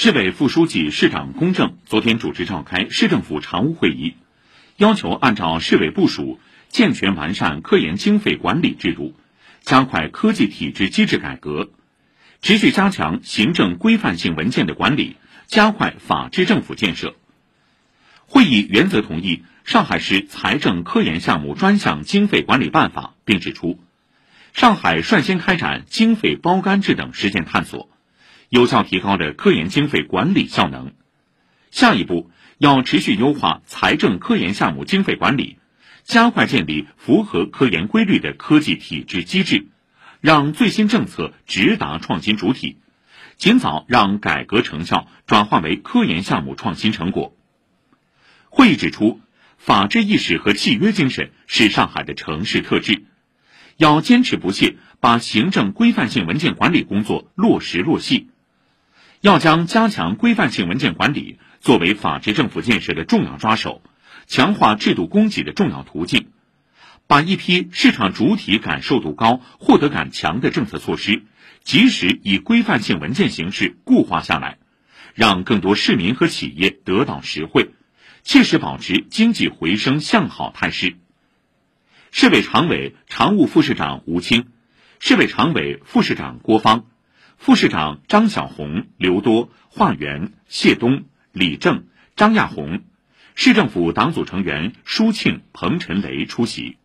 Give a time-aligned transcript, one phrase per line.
[0.00, 4.14] 市委副书记、市长龚正昨天主持召开市政府常务会议，
[4.76, 9.16] 要求按照市委部署，健全完善科研经费管理制度，
[9.60, 11.70] 加快科技体制机制改革，
[12.40, 15.16] 持续加强行政规范性文件的管理，
[15.48, 17.16] 加快法治政府建设。
[18.24, 23.80] 会议原则同意上海市财政科研项目专项经费管理办法，并指出，
[24.52, 27.90] 上海率先开展经费包干制等实践探索。
[28.48, 30.92] 有效提高了科研经费管理效能。
[31.70, 35.58] 下一步要持续优化财政科研项目经费管理，
[36.02, 39.66] 加快建立符合科研规律的科技体制机制，
[40.20, 42.78] 让最新政策直达创新主体，
[43.36, 47.36] 尽早让改革成效转化为科研项目创新成果。
[48.48, 49.20] 会议指出，
[49.58, 53.04] 法治意识和契约精神是上海的城市特质，
[53.76, 58.30] 要坚持不懈把行政规范性文件管理工作落实落细。
[59.20, 63.82] 要将加强规范性文件管理作为法治政府建设的重要抓手，
[64.26, 66.28] 强化制度供给的重要途径，
[67.08, 71.24] 把一批市场主体感受度高、获得感强的政策措施，
[71.64, 74.58] 及时以规范性文件形式固化下来，
[75.14, 77.70] 让更多市民和企业得到实惠，
[78.22, 80.96] 切实保持经济回升向好态势。
[82.12, 84.46] 市委常委、常务副市长吴清，
[85.00, 86.86] 市委常委、副市长郭芳。
[87.38, 91.86] 副市长张晓红、刘多、华元、谢东、李正、
[92.16, 92.82] 张亚红，
[93.34, 96.76] 市政府党组成员舒庆、彭陈雷出席。